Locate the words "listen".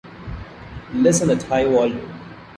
0.95-1.29